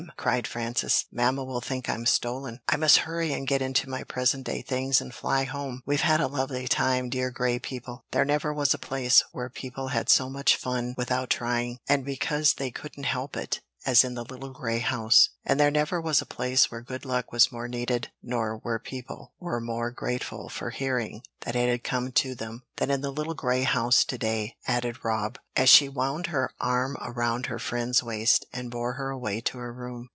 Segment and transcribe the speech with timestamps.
[0.17, 1.05] cried Frances.
[1.11, 2.59] "Mamma will think I'm stolen.
[2.67, 5.83] I must hurry and get into my present day things and fly home.
[5.85, 8.05] We've had a lovely time, dear Grey people!
[8.11, 12.53] There never was a place where people had so much fun without trying, and because
[12.55, 16.25] they couldn't help it, as in the little grey house." "And there never was a
[16.27, 21.23] place where good luck was more needed, nor where people were more grateful for hearing
[21.41, 25.03] that it had come to them, than in the little grey house to day," added
[25.03, 29.57] Rob, as she wound her arm around her friend's waist, and bore her away to
[29.57, 30.09] her room.